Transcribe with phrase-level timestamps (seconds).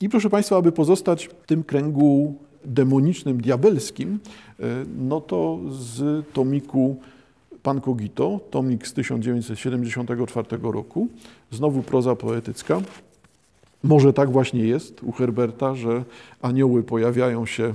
[0.00, 4.18] I proszę Państwa, aby pozostać w tym kręgu demonicznym, diabelskim,
[4.60, 4.64] e,
[4.98, 6.96] no to z tomiku
[7.62, 11.08] Pan Kogito, tomik z 1974 roku,
[11.50, 12.80] znowu proza poetycka.
[13.82, 16.04] Może tak właśnie jest u Herberta, że
[16.42, 17.72] anioły pojawiają się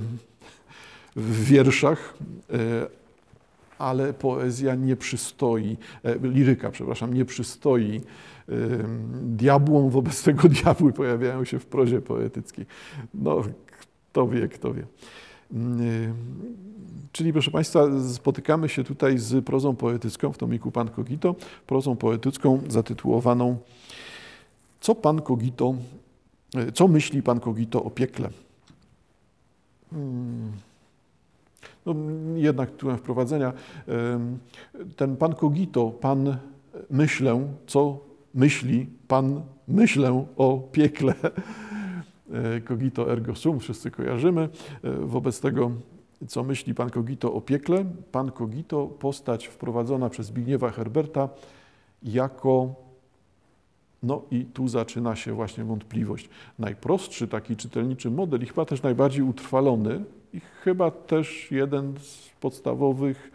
[1.16, 2.14] w wierszach,
[2.52, 2.56] e,
[3.78, 8.00] ale poezja nie przystoi, e, liryka, przepraszam, nie przystoi
[9.22, 12.66] diabłom, wobec tego diabły pojawiają się w prozie poetyckiej.
[13.14, 13.42] No,
[14.10, 14.86] kto wie, kto wie.
[17.12, 21.34] Czyli, proszę Państwa, spotykamy się tutaj z prozą poetycką w tomiku Pan Kogito,
[21.66, 23.56] prozą poetycką zatytułowaną
[24.80, 25.74] Co Pan Kogito,
[26.54, 28.30] e, co myśli Pan Kogito o piekle?
[29.90, 30.52] Hmm.
[31.86, 31.94] No,
[32.36, 33.52] jednak tytułem wprowadzenia.
[34.96, 36.36] Ten Pan Kogito, Pan
[36.90, 37.98] myślę, co
[38.34, 41.14] myśli Pan myślę o piekle.
[42.68, 44.48] Cogito ergo sum, wszyscy kojarzymy.
[45.00, 45.70] Wobec tego,
[46.28, 47.84] co myśli Pan Cogito o piekle?
[48.12, 51.28] Pan Cogito, postać wprowadzona przez Zbigniewa Herberta
[52.02, 52.74] jako
[54.02, 56.28] no i tu zaczyna się właśnie wątpliwość.
[56.58, 63.30] Najprostszy taki czytelniczy model i chyba też najbardziej utrwalony i chyba też jeden z podstawowych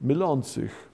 [0.00, 0.88] mylących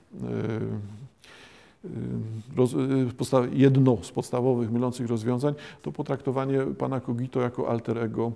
[3.52, 8.32] jedno z podstawowych mylących rozwiązań to potraktowanie pana Kogito jako alter ego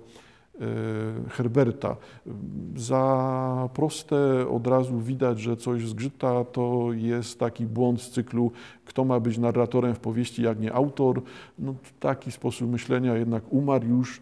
[1.29, 1.95] Herberta.
[2.75, 8.51] Za proste od razu widać, że coś zgrzyta, to jest taki błąd z cyklu,
[8.85, 11.21] kto ma być narratorem w powieści, jak nie autor.
[11.59, 14.21] No, taki sposób myślenia jednak umarł już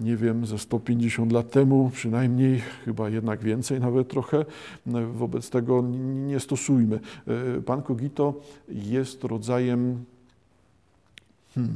[0.00, 4.44] nie wiem, ze 150 lat temu, przynajmniej, chyba jednak więcej, nawet trochę.
[5.12, 5.82] Wobec tego
[6.26, 7.00] nie stosujmy.
[7.56, 8.34] E, pan Kogito
[8.68, 10.04] jest rodzajem
[11.54, 11.74] hmm,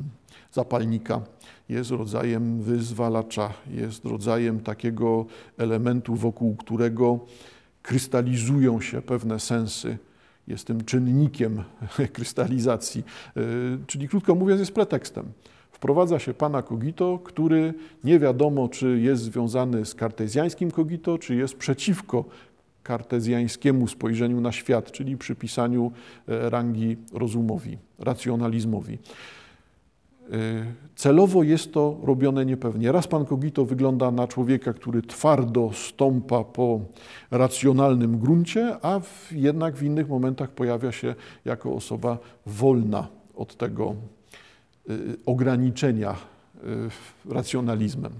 [0.52, 1.20] zapalnika,
[1.68, 5.26] jest rodzajem wyzwalacza, jest rodzajem takiego
[5.58, 7.18] elementu, wokół którego
[7.82, 9.98] krystalizują się pewne sensy.
[10.48, 11.62] Jest tym czynnikiem
[12.12, 13.04] krystalizacji,
[13.36, 13.40] e,
[13.86, 15.32] czyli krótko mówiąc, jest pretekstem
[15.80, 17.74] wprowadza się pana Kogito, który
[18.04, 22.24] nie wiadomo, czy jest związany z kartezjańskim Kogito, czy jest przeciwko
[22.82, 25.92] kartezjańskiemu spojrzeniu na świat, czyli przypisaniu
[26.28, 28.94] e, rangi rozumowi, racjonalizmowi.
[28.94, 28.98] E,
[30.96, 32.92] celowo jest to robione niepewnie.
[32.92, 36.80] Raz pan Kogito wygląda na człowieka, który twardo stąpa po
[37.30, 41.14] racjonalnym gruncie, a w, jednak w innych momentach pojawia się
[41.44, 43.94] jako osoba wolna od tego
[45.26, 46.16] ograniczenia
[47.28, 48.12] y, racjonalizmem.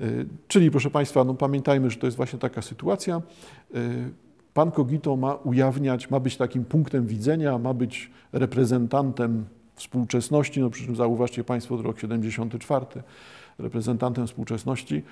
[0.00, 3.22] Y, czyli, proszę Państwa, no pamiętajmy, że to jest właśnie taka sytuacja.
[4.54, 9.44] Pan Kogito ma ujawniać, ma być takim punktem widzenia, ma być reprezentantem
[9.74, 12.86] współczesności, no przy czym zauważcie Państwo, rok 74,
[13.58, 15.02] reprezentantem współczesności.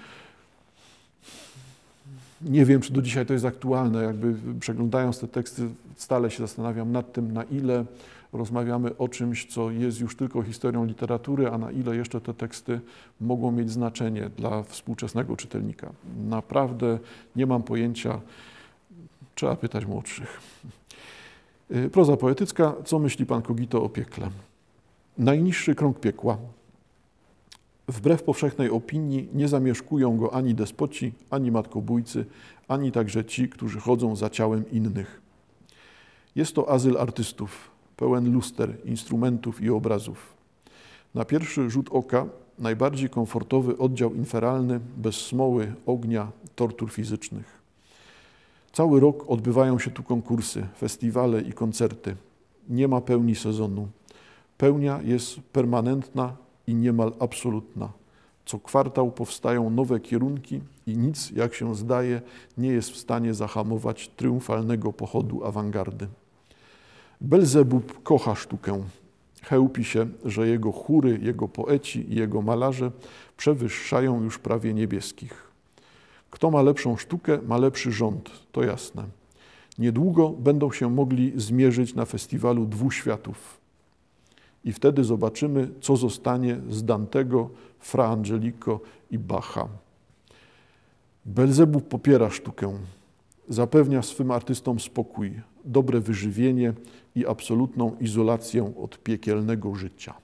[2.42, 4.02] Nie wiem, czy do dzisiaj to jest aktualne.
[4.02, 7.84] Jakby przeglądając te teksty, stale się zastanawiam nad tym, na ile
[8.32, 12.80] rozmawiamy o czymś, co jest już tylko historią literatury, a na ile jeszcze te teksty
[13.20, 15.92] mogą mieć znaczenie dla współczesnego czytelnika.
[16.28, 16.98] Naprawdę
[17.36, 18.20] nie mam pojęcia,
[19.34, 20.40] trzeba pytać młodszych.
[21.70, 22.74] Y, proza poetycka.
[22.84, 24.30] Co myśli pan Kogito o piekle?
[25.18, 26.38] Najniższy krąg piekła.
[27.88, 32.24] Wbrew powszechnej opinii nie zamieszkują go ani despoci, ani matkobójcy,
[32.68, 35.20] ani także ci, którzy chodzą za ciałem innych.
[36.36, 40.34] Jest to azyl artystów, pełen luster, instrumentów i obrazów.
[41.14, 42.26] Na pierwszy rzut oka
[42.58, 47.60] najbardziej komfortowy oddział inferalny, bez smoły, ognia, tortur fizycznych.
[48.72, 52.16] Cały rok odbywają się tu konkursy, festiwale i koncerty.
[52.68, 53.88] Nie ma pełni sezonu.
[54.58, 56.36] Pełnia jest permanentna
[56.66, 57.88] i niemal absolutna.
[58.46, 62.22] Co kwartał powstają nowe kierunki i nic, jak się zdaje,
[62.58, 66.08] nie jest w stanie zahamować triumfalnego pochodu awangardy.
[67.20, 68.84] Belzebub kocha sztukę.
[69.42, 72.90] Chełpi się, że jego chóry, jego poeci i jego malarze
[73.36, 75.50] przewyższają już prawie niebieskich.
[76.30, 79.04] Kto ma lepszą sztukę, ma lepszy rząd, to jasne.
[79.78, 83.60] Niedługo będą się mogli zmierzyć na festiwalu dwóch światów.
[84.64, 88.80] I wtedy zobaczymy, co zostanie z Dantego, Fra Angelico
[89.10, 89.68] i Bacha.
[91.26, 92.78] Belzebub popiera sztukę,
[93.48, 96.72] zapewnia swym artystom spokój, dobre wyżywienie
[97.16, 100.14] i absolutną izolację od piekielnego życia.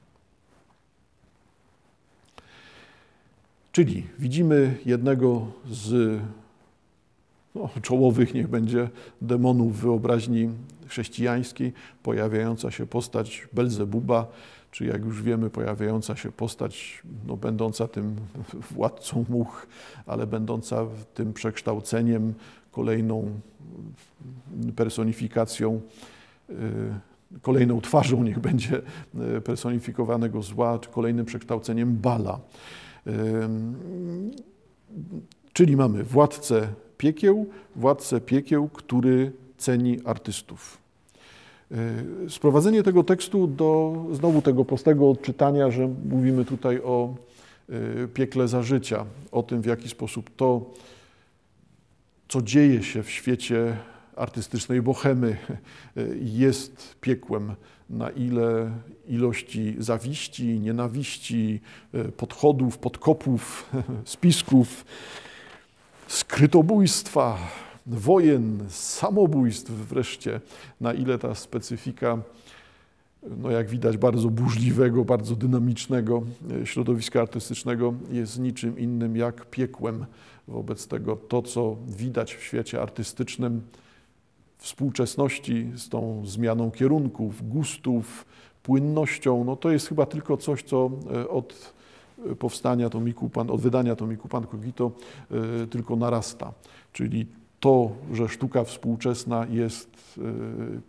[3.72, 6.20] Czyli widzimy jednego z
[7.54, 8.88] no, czołowych niech będzie
[9.22, 10.50] demonów wyobraźni
[10.86, 11.72] chrześcijańskiej,
[12.02, 14.26] pojawiająca się postać Belzebuba,
[14.70, 18.16] czy jak już wiemy, pojawiająca się postać, no, będąca tym
[18.70, 19.66] władcą much,
[20.06, 22.34] ale będąca tym przekształceniem,
[22.76, 23.40] kolejną
[24.76, 25.80] personifikacją,
[26.50, 26.54] y,
[27.42, 28.82] kolejną twarzą, niech będzie
[29.36, 32.40] y, personifikowanego zła, czy kolejnym przekształceniem Bala.
[33.06, 33.12] Y,
[35.52, 36.68] czyli mamy władcę
[36.98, 37.46] piekieł,
[37.76, 40.78] władcę piekieł, który ceni artystów.
[42.28, 47.14] Sprowadzenie tego tekstu do znowu tego prostego odczytania, że mówimy tutaj o
[48.14, 50.70] piekle za życia, o tym, w jaki sposób to,
[52.28, 53.76] co dzieje się w świecie
[54.16, 55.36] artystycznej bohemy,
[55.96, 56.02] e,
[56.44, 57.54] jest piekłem,
[57.90, 58.70] na ile
[59.08, 61.60] ilości zawiści, nienawiści,
[62.16, 63.70] podchodów, podkopów,
[64.04, 64.84] spisków,
[66.08, 67.38] skrytobójstwa,
[67.86, 70.40] wojen, samobójstw wreszcie,
[70.80, 72.18] na ile ta specyfika,
[73.38, 76.22] no jak widać, bardzo burzliwego, bardzo dynamicznego
[76.62, 80.06] e, środowiska artystycznego jest niczym innym jak piekłem.
[80.48, 83.62] Wobec tego to, co widać w świecie artystycznym,
[84.58, 88.26] współczesności z tą zmianą kierunków, gustów,
[88.62, 91.74] płynnością, no to jest chyba tylko coś, co e, od
[92.38, 94.90] powstania Tomiku Pan, od wydania Tomiku Pan Kogito
[95.30, 96.52] e, tylko narasta.
[96.92, 97.26] Czyli
[97.60, 100.22] to, że sztuka współczesna jest e,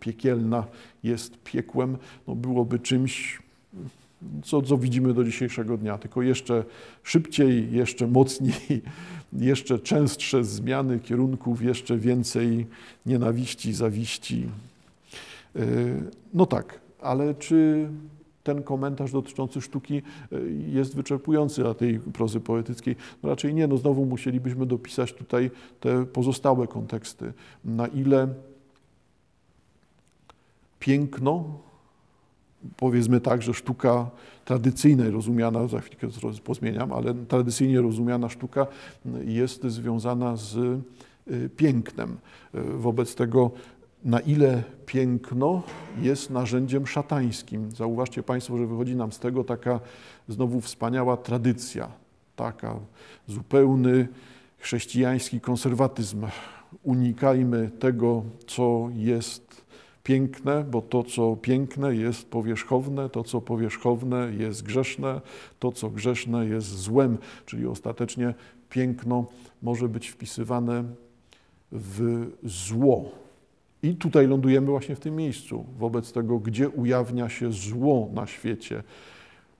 [0.00, 0.64] piekielna,
[1.02, 1.96] jest piekłem,
[2.26, 3.42] no byłoby czymś,
[4.44, 6.64] co, co widzimy do dzisiejszego dnia, tylko jeszcze
[7.02, 8.82] szybciej, jeszcze mocniej,
[9.32, 12.66] jeszcze częstsze zmiany kierunków, jeszcze więcej
[13.06, 14.48] nienawiści, zawiści.
[15.56, 15.60] E,
[16.34, 17.88] no tak, ale czy
[18.44, 20.02] ten komentarz dotyczący sztuki e,
[20.68, 22.96] jest wyczerpujący dla tej prozy poetyckiej.
[23.22, 27.32] No raczej nie, no znowu musielibyśmy dopisać tutaj te pozostałe konteksty.
[27.64, 28.28] Na ile
[30.78, 31.58] piękno,
[32.76, 34.10] powiedzmy tak, że sztuka
[34.44, 36.08] tradycyjna, rozumiana, za chwilkę
[36.44, 38.66] pozmieniam, ale tradycyjnie rozumiana sztuka
[39.24, 42.16] jest związana z e, pięknem.
[42.54, 43.50] E, wobec tego
[44.04, 45.62] na ile piękno
[46.00, 47.70] jest narzędziem szatańskim.
[47.70, 49.80] Zauważcie Państwo, że wychodzi nam z tego taka
[50.28, 51.88] znowu wspaniała tradycja,
[52.36, 52.76] taka
[53.26, 54.08] zupełny
[54.58, 56.26] chrześcijański konserwatyzm.
[56.82, 59.64] Unikajmy tego, co jest
[60.02, 65.20] piękne, bo to, co piękne, jest powierzchowne, to, co powierzchowne, jest grzeszne,
[65.58, 68.34] to, co grzeszne, jest złem, czyli ostatecznie
[68.70, 69.26] piękno
[69.62, 70.84] może być wpisywane
[71.72, 73.10] w zło.
[73.82, 78.82] I tutaj lądujemy właśnie w tym miejscu, wobec tego, gdzie ujawnia się zło na świecie.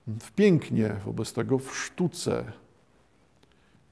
[0.06, 2.44] W pięknie, wobec tego w sztuce.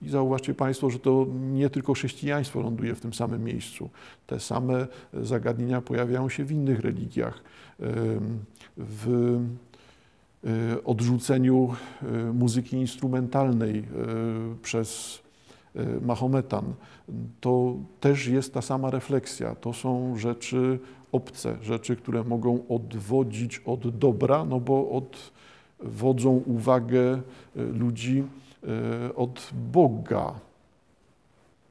[0.03, 3.91] I zauważcie Państwo, że to nie tylko chrześcijaństwo ląduje w tym samym miejscu.
[4.27, 7.43] Te same zagadnienia pojawiają się w innych religiach.
[8.77, 9.37] W
[10.45, 13.85] e, odrzuceniu e, muzyki instrumentalnej e,
[14.63, 15.23] przez
[16.03, 16.75] Mahometan,
[17.41, 19.55] to też jest ta sama refleksja.
[19.55, 20.79] To są rzeczy
[21.13, 24.91] obce, rzeczy, które mogą odwodzić od dobra, no bo
[25.81, 27.15] odwodzą uwagę
[27.57, 28.25] y, ludzi
[29.09, 30.35] y, od Boga.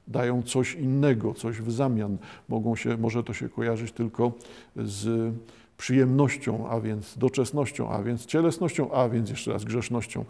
[0.08, 2.18] Dają coś innego, coś w zamian.
[2.50, 4.32] Mogą się, może to się kojarzyć tylko
[4.76, 5.34] z
[5.78, 10.26] przyjemnością, a więc doczesnością, a więc cielesnością, a więc jeszcze raz grzesznością.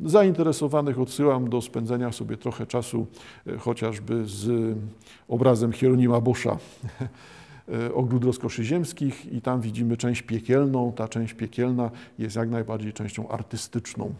[0.00, 3.06] Zainteresowanych odsyłam do spędzenia sobie trochę czasu
[3.46, 4.76] e, chociażby z
[5.28, 6.56] obrazem Hieronima Boscha
[7.00, 7.08] e,
[7.94, 10.92] ogród rozkoszy ziemskich i tam widzimy część piekielną.
[10.92, 14.14] Ta część piekielna jest jak najbardziej częścią artystyczną.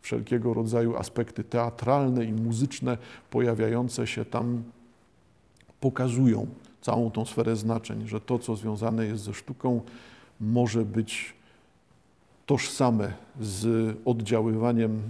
[0.00, 2.98] Wszelkiego rodzaju aspekty teatralne i muzyczne
[3.30, 4.62] pojawiające się tam
[5.80, 6.46] pokazują
[6.80, 9.80] całą tą sferę znaczeń, że to, co związane jest ze sztuką,
[10.40, 11.34] może być
[12.46, 15.02] tożsame z oddziaływaniem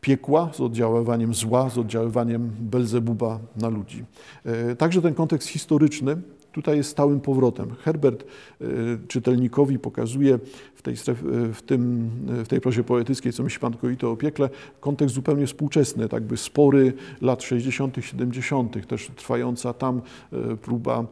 [0.00, 4.04] piekła, z oddziaływaniem zła, z oddziaływaniem Belzebuba na ludzi.
[4.44, 6.16] E, także ten kontekst historyczny
[6.52, 7.74] tutaj jest stałym powrotem.
[7.74, 8.24] Herbert
[8.60, 8.64] e,
[9.08, 10.38] czytelnikowi pokazuje
[10.74, 12.10] w tej, stref, e, w, tym,
[12.44, 16.36] w tej prozie poetyckiej, co myśli Pan Koito o piekle, kontekst zupełnie współczesny, tak by
[16.36, 20.02] spory lat 60., 70., też trwająca tam
[20.62, 21.06] próba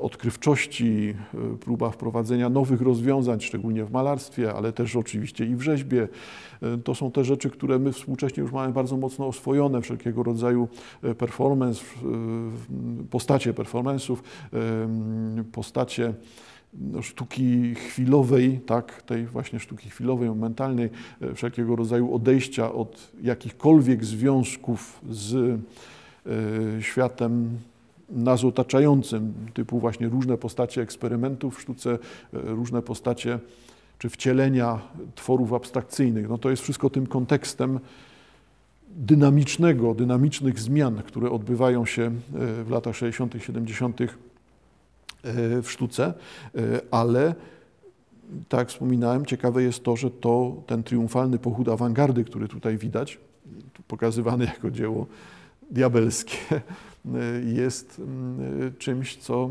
[0.00, 1.14] odkrywczości,
[1.60, 6.08] próba wprowadzenia nowych rozwiązań, szczególnie w malarstwie, ale też oczywiście i w rzeźbie.
[6.84, 10.68] To są te rzeczy, które my współcześnie już mamy bardzo mocno oswojone, wszelkiego rodzaju
[11.18, 11.84] performance,
[13.10, 14.16] postacie performance'ów,
[15.52, 16.14] postacie
[16.74, 20.90] no, sztuki chwilowej, tak, tej właśnie sztuki chwilowej, momentalnej,
[21.34, 25.60] wszelkiego rodzaju odejścia od jakichkolwiek związków z
[26.80, 27.58] światem
[28.10, 31.98] nas otaczającym, typu właśnie różne postacie eksperymentów w sztuce,
[32.32, 33.38] różne postacie
[33.98, 34.78] czy wcielenia
[35.14, 36.28] tworów abstrakcyjnych.
[36.28, 37.80] No to jest wszystko tym kontekstem
[38.96, 42.10] dynamicznego, dynamicznych zmian, które odbywają się
[42.64, 44.00] w latach 60., 70.
[45.62, 46.14] w sztuce,
[46.90, 47.34] ale
[48.48, 53.18] tak jak wspominałem, ciekawe jest to, że to ten triumfalny pochód awangardy, który tutaj widać,
[53.88, 55.06] pokazywany jako dzieło
[55.70, 56.36] diabelskie,
[57.44, 59.50] jest mm, czymś, co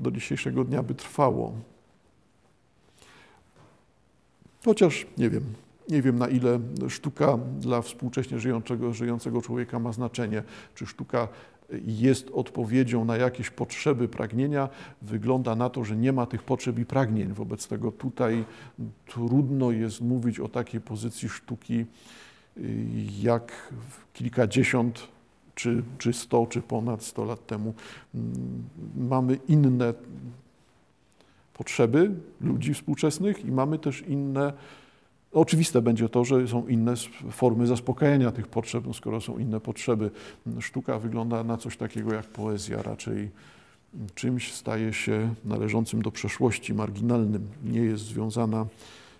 [0.00, 1.52] do dzisiejszego dnia by trwało.
[4.64, 5.44] Chociaż nie wiem,
[5.88, 10.42] nie wiem na ile sztuka dla współcześnie żyjącego, żyjącego człowieka ma znaczenie,
[10.74, 11.28] czy sztuka
[11.86, 14.68] jest odpowiedzią na jakieś potrzeby, pragnienia,
[15.02, 17.32] wygląda na to, że nie ma tych potrzeb i pragnień.
[17.32, 18.44] Wobec tego tutaj
[19.06, 21.86] trudno jest mówić o takiej pozycji sztuki
[23.22, 23.72] jak
[24.12, 25.08] kilkadziesiąt,
[25.54, 27.74] czy, czy sto, czy ponad sto lat temu.
[28.96, 29.94] Mamy inne
[31.54, 34.52] potrzeby ludzi współczesnych i mamy też inne
[35.34, 36.94] Oczywiste będzie to, że są inne
[37.30, 40.10] formy zaspokajania tych potrzeb, no skoro są inne potrzeby.
[40.60, 43.30] Sztuka wygląda na coś takiego jak poezja, raczej
[44.14, 48.66] czymś staje się należącym do przeszłości, marginalnym, nie jest związana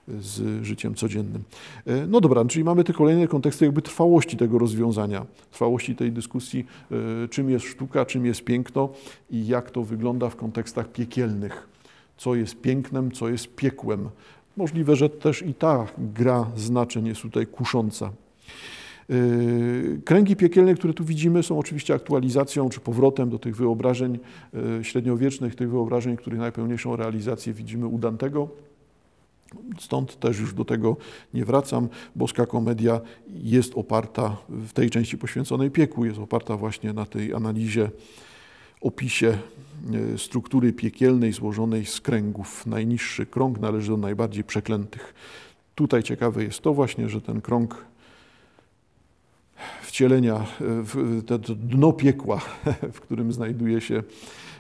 [0.09, 1.43] z życiem codziennym.
[1.87, 6.67] E, no dobra, czyli mamy te kolejne konteksty jakby trwałości tego rozwiązania, trwałości tej dyskusji,
[7.25, 8.89] e, czym jest sztuka, czym jest piękno
[9.31, 11.69] i jak to wygląda w kontekstach piekielnych.
[12.17, 14.09] Co jest pięknem, co jest piekłem.
[14.57, 18.11] Możliwe, że też i ta gra znaczeń jest tutaj kusząca.
[19.09, 24.19] Yy, kręgi piekielne, które tu widzimy, są oczywiście aktualizacją czy powrotem do tych wyobrażeń
[24.83, 28.49] średniowiecznych, tych wyobrażeń, których najpełniejszą realizację widzimy u Dantego.
[29.79, 30.97] Stąd też już do tego
[31.35, 31.89] nie wracam.
[32.17, 37.91] Boska komedia jest oparta w tej części poświęconej piekłu, jest oparta właśnie na tej analizie,
[38.81, 39.39] opisie
[39.93, 42.67] E, struktury piekielnej złożonej z kręgów.
[42.67, 45.15] Najniższy krąg należy do najbardziej przeklętych.
[45.75, 47.85] Tutaj ciekawe jest to właśnie, że ten krąg
[49.83, 50.47] wcielenia,
[51.27, 52.41] to dno piekła,
[52.93, 54.03] w którym znajduje się,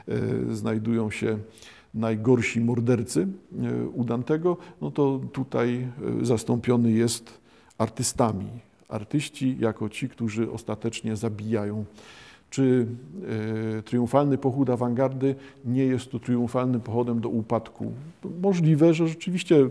[0.08, 1.38] e, znajdują się
[1.94, 3.28] najgorsi mordercy
[3.62, 5.88] e, u Dantego, no to tutaj
[6.22, 7.40] zastąpiony jest
[7.78, 8.46] artystami.
[8.88, 11.84] Artyści jako ci, którzy ostatecznie zabijają
[12.54, 12.86] czy
[13.78, 15.34] e, triumfalny pochód awangardy
[15.64, 17.92] nie jest to triumfalnym pochodem do upadku.
[18.42, 19.68] Możliwe, że rzeczywiście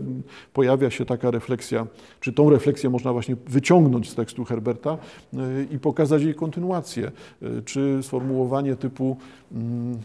[0.52, 1.86] pojawia się taka refleksja,
[2.20, 5.38] czy tą refleksję można właśnie wyciągnąć z tekstu Herberta e,
[5.70, 7.12] i pokazać jej kontynuację,
[7.42, 9.16] e, czy sformułowanie typu
[9.52, 9.98] mm,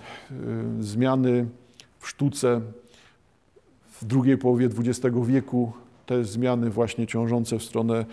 [0.80, 1.46] zmiany
[2.00, 2.62] w sztuce
[4.02, 5.72] w drugiej połowie XX wieku,
[6.06, 8.06] te zmiany właśnie ciążące w stronę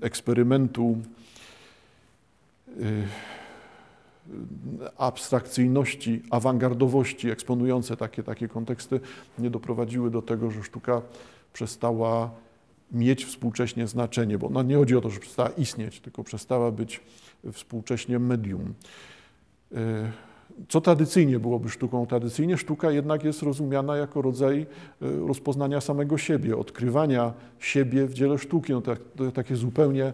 [0.00, 0.98] eksperymentu,
[4.96, 9.00] abstrakcyjności, awangardowości eksponujące takie, takie konteksty
[9.38, 11.02] nie doprowadziły do tego, że sztuka
[11.52, 12.30] przestała
[12.92, 17.00] mieć współcześnie znaczenie, bo no nie chodzi o to, że przestała istnieć, tylko przestała być
[17.52, 18.74] współcześnie medium.
[20.68, 22.06] Co tradycyjnie byłoby sztuką?
[22.06, 28.38] Tradycyjnie sztuka jednak jest rozumiana jako rodzaj e, rozpoznania samego siebie, odkrywania siebie w dziele
[28.38, 28.72] sztuki.
[28.72, 28.98] No tak,
[29.34, 30.12] takie zupełnie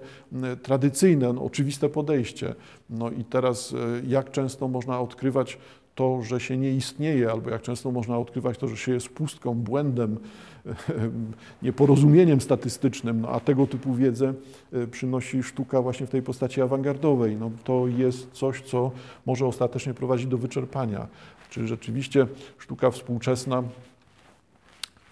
[0.63, 2.55] tradycyjne, no oczywiste podejście.
[2.91, 5.59] No i teraz e, jak często można odkrywać
[6.01, 9.55] to, że się nie istnieje, albo jak często można odkrywać to, że się jest pustką,
[9.55, 10.19] błędem,
[11.63, 14.35] nieporozumieniem statystycznym, no, a tego typu wiedzę
[14.73, 17.37] e, przynosi sztuka właśnie w tej postaci awangardowej.
[17.37, 18.91] No, to jest coś, co
[19.27, 21.07] może ostatecznie prowadzić do wyczerpania.
[21.51, 22.27] Czy rzeczywiście
[22.59, 23.63] sztuka współczesna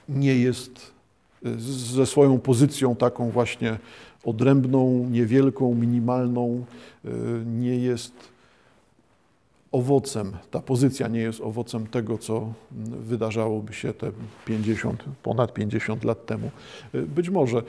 [0.09, 0.93] nie jest
[1.45, 1.51] e,
[1.95, 3.79] ze swoją pozycją taką właśnie
[4.25, 6.65] odrębną, niewielką, minimalną,
[7.05, 7.11] e,
[7.47, 8.38] nie jest
[9.73, 12.53] owocem, ta pozycja nie jest owocem tego, co
[13.01, 14.11] wydarzałoby się te
[14.47, 16.51] 50, ponad 50 lat temu.
[16.95, 17.63] Być może.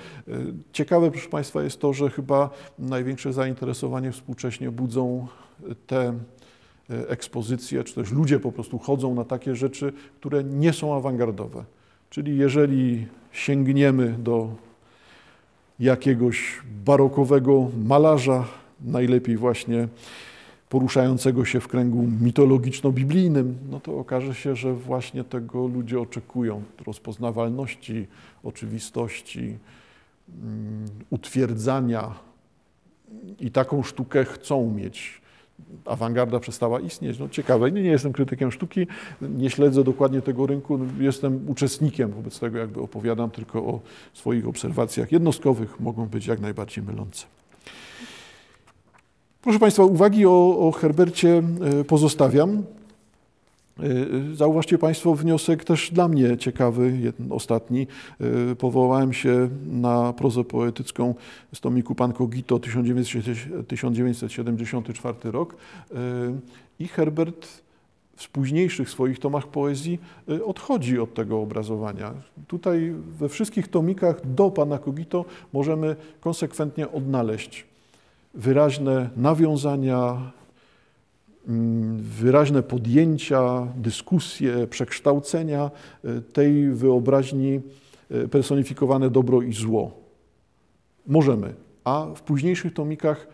[0.73, 5.27] Ciekawe, proszę Państwa, jest to, że chyba największe zainteresowanie współcześnie budzą
[5.87, 6.13] te
[6.89, 11.63] ekspozycje, czy też ludzie po prostu chodzą na takie rzeczy, które nie są awangardowe.
[12.09, 14.49] Czyli jeżeli sięgniemy do
[15.79, 18.45] jakiegoś barokowego malarza,
[18.81, 19.87] najlepiej właśnie
[20.69, 28.07] poruszającego się w kręgu mitologiczno-biblijnym, no to okaże się, że właśnie tego ludzie oczekują rozpoznawalności,
[28.43, 29.57] oczywistości,
[30.43, 32.15] mm, utwierdzania
[33.39, 35.21] i taką sztukę chcą mieć.
[35.85, 37.19] Awangarda przestała istnieć.
[37.19, 38.87] No ciekawe, nie, nie jestem krytykiem sztuki,
[39.21, 43.79] nie śledzę dokładnie tego rynku, jestem uczestnikiem, wobec tego jakby opowiadam tylko o
[44.13, 47.25] swoich obserwacjach jednostkowych, mogą być jak najbardziej mylące.
[49.41, 51.43] Proszę Państwa, uwagi o, o Herbercie
[51.79, 52.63] e, pozostawiam.
[53.79, 53.83] E,
[54.35, 57.87] Zauważcie Państwo wniosek też dla mnie ciekawy, jeden ostatni.
[58.51, 61.15] E, Powołałem się na prozę poetycką
[61.53, 65.57] z tomiku Pan Kogito 1974 rok E,
[66.79, 67.47] i Herbert
[68.15, 72.13] w późniejszych swoich tomach poezji e, odchodzi od tego obrazowania.
[72.47, 77.68] Tutaj we wszystkich tomikach do Pana Kogito możemy konsekwentnie odnaleźć
[78.33, 80.31] wyraźne nawiązania,
[81.47, 85.71] mm, wyraźne podjęcia, dyskusje, przekształcenia
[86.03, 87.61] e, tej wyobraźni
[88.11, 89.91] e, personifikowane dobro i zło.
[91.07, 93.27] Możemy, a w późniejszych tomikach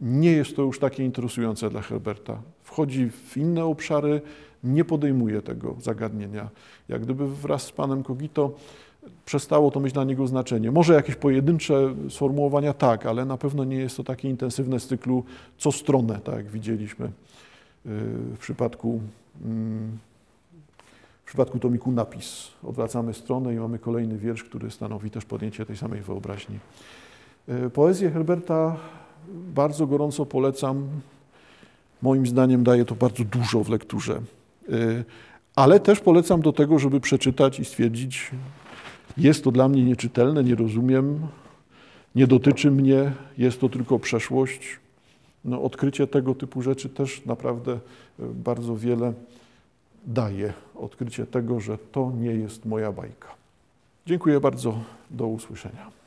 [0.00, 2.42] nie jest to już takie interesujące dla Herberta.
[2.62, 4.20] Wchodzi w inne obszary,
[4.64, 6.48] nie podejmuje tego zagadnienia.
[6.88, 8.54] Jak gdyby wraz z panem Kogito
[9.24, 10.70] przestało to mieć dla niego znaczenie.
[10.70, 15.24] Może jakieś pojedyncze sformułowania tak, ale na pewno nie jest to takie intensywne z cyklu
[15.58, 17.10] co stronę, tak jak widzieliśmy y,
[18.34, 19.00] w przypadku,
[19.44, 19.98] mm,
[21.24, 22.48] w przypadku tomiku napis.
[22.62, 26.58] Odwracamy stronę i mamy kolejny wiersz, który stanowi też podjęcie tej samej wyobraźni.
[27.48, 28.76] Y, Poezję Herberta
[29.54, 30.88] bardzo gorąco polecam.
[32.02, 34.20] Moim zdaniem daje to bardzo dużo w lekturze.
[34.68, 35.04] Y,
[35.56, 38.30] Ale też polecam do tego, żeby przeczytać i stwierdzić,
[39.20, 41.20] jest to dla mnie nieczytelne, nie rozumiem,
[42.14, 44.78] nie dotyczy mnie, jest to tylko przeszłość.
[45.44, 47.78] No, odkrycie tego typu rzeczy też naprawdę y,
[48.18, 49.12] bardzo wiele
[50.06, 50.52] daje.
[50.74, 53.28] Odkrycie tego, że to nie jest moja bajka.
[54.06, 54.78] Dziękuję bardzo.
[55.10, 55.99] Do usłyszenia.